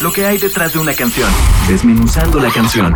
[0.00, 1.28] lo que hay detrás de una canción,
[1.68, 2.94] desmenuzando la canción.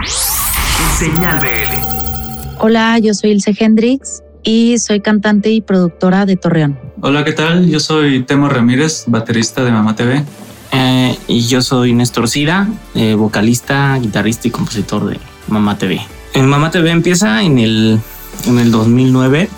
[0.99, 2.57] Señal BL.
[2.61, 6.79] Hola, yo soy Ilse Hendrix y soy cantante y productora de Torreón.
[7.03, 7.69] Hola, ¿qué tal?
[7.69, 10.25] Yo soy Temo Ramírez, baterista de Mamá TV.
[10.73, 15.19] Eh, y yo soy Néstor Cira, eh, vocalista, guitarrista y compositor de
[15.49, 16.01] Mamá TV.
[16.33, 18.01] En Mamá TV empieza en el,
[18.47, 19.51] en el 2009,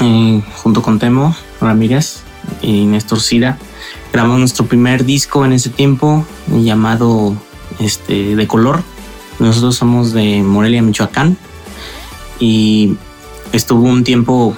[0.00, 2.20] eh, junto con Temo Ramírez
[2.62, 3.58] y Néstor Cira.
[4.14, 7.36] Grabamos nuestro primer disco en ese tiempo llamado
[7.80, 8.80] este, De Color.
[9.40, 11.36] Nosotros somos de Morelia, Michoacán.
[12.38, 12.94] Y
[13.50, 14.56] estuvo un tiempo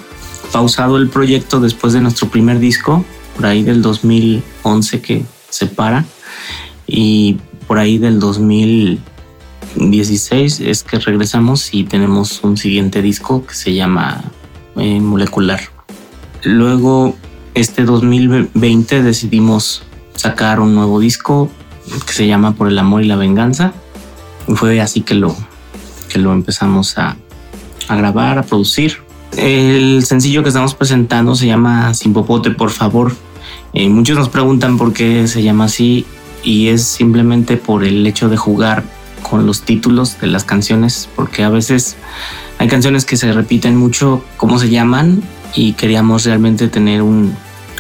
[0.53, 3.03] pausado el proyecto después de nuestro primer disco,
[3.35, 6.05] por ahí del 2011 que se para.
[6.87, 13.73] Y por ahí del 2016 es que regresamos y tenemos un siguiente disco que se
[13.73, 14.23] llama
[14.77, 15.61] eh, Molecular.
[16.43, 17.17] Luego
[17.57, 19.83] este 2020 decidimos
[20.15, 21.51] sacar un nuevo disco
[22.07, 23.73] que se llama Por el amor y la venganza.
[24.47, 25.35] Y fue así que lo,
[26.11, 27.17] que lo empezamos a,
[27.89, 28.99] grabar, a producir.
[29.39, 33.17] El sencillo que estamos presentando se llama Sin Popote, por favor.
[33.73, 36.05] Eh, muchos nos preguntan por qué se llama así
[36.43, 38.85] y es simplemente por el hecho de jugar
[39.23, 41.97] con los títulos de las canciones, porque a veces
[42.59, 45.23] hay canciones que se repiten mucho cómo se llaman
[45.55, 47.35] y queríamos realmente tener un,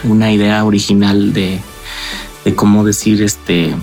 [0.04, 1.60] una idea original de,
[2.44, 3.74] de cómo decir este,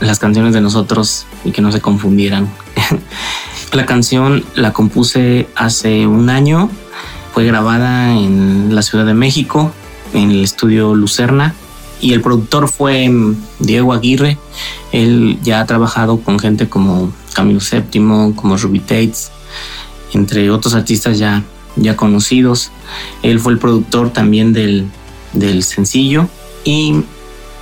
[0.00, 2.48] las canciones de nosotros y que no se confundieran.
[3.72, 6.70] la canción la compuse hace un año,
[7.34, 9.72] fue grabada en la Ciudad de México,
[10.14, 11.54] en el estudio Lucerna,
[12.00, 13.10] y el productor fue
[13.58, 14.38] Diego Aguirre.
[14.92, 19.30] Él ya ha trabajado con gente como Camilo VII, como Ruby Tates,
[20.12, 21.42] entre otros artistas ya,
[21.76, 22.70] ya conocidos.
[23.22, 24.88] Él fue el productor también del,
[25.32, 26.28] del sencillo
[26.64, 27.04] y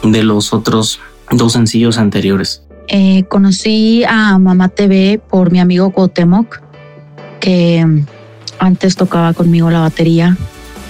[0.03, 1.00] de los otros
[1.31, 2.62] dos sencillos anteriores.
[2.89, 6.61] Eh, conocí a Mamá TV por mi amigo Cuauhtémoc,
[7.41, 7.84] que
[8.58, 10.36] antes tocaba conmigo la batería.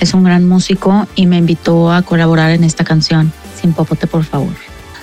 [0.01, 4.25] Es un gran músico y me invitó a colaborar en esta canción, Sin Popote, por
[4.25, 4.53] favor.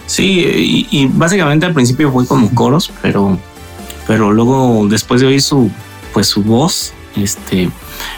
[0.06, 3.40] Sí, y, y básicamente al principio fue como coros, pero,
[4.06, 5.72] pero luego después de oír su,
[6.14, 7.70] pues su voz, este,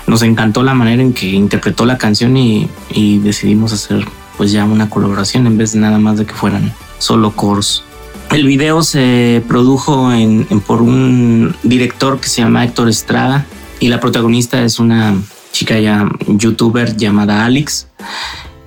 [0.08, 4.06] nos encantó la manera en que interpretó la canción y, y, decidimos hacer
[4.38, 7.84] pues ya una colaboración en vez de nada más de que fueran solo coros.
[8.32, 13.46] El video se produjo en, en, por un director que se llama Héctor Estrada
[13.80, 15.16] y la protagonista es una
[15.52, 17.88] chica ya youtuber llamada Alex.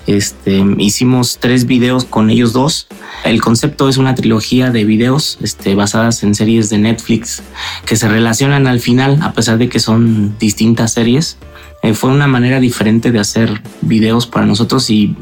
[0.08, 2.86] Este, hicimos tres videos con ellos dos.
[3.24, 7.42] El concepto es una trilogía de videos este, basadas en series de Netflix
[7.84, 11.36] que se relacionan al final, a pesar de que son distintas series.
[11.82, 15.14] Eh, fue una manera diferente de hacer videos para nosotros y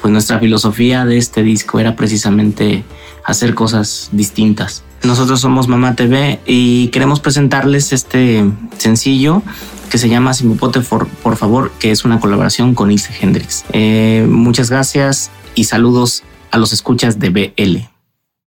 [0.00, 2.82] pues nuestra filosofía de este disco era precisamente
[3.26, 4.84] hacer cosas distintas.
[5.02, 8.44] Nosotros somos Mamá TV y queremos presentarles este
[8.76, 9.42] sencillo
[9.90, 13.64] que se llama por, por favor, que es una colaboración con Ilse Hendrix.
[13.72, 17.99] Eh, muchas gracias y saludos a los escuchas de BL.